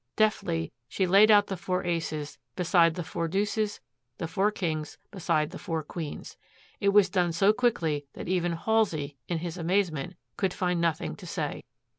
[0.15, 3.79] Deftly she laid out the four aces beside the four deuces,
[4.17, 6.37] the four kings beside the four queens.
[6.79, 11.27] It was done so quickly that even Halsey, in his amazement, could find nothing to
[11.27, 11.63] say.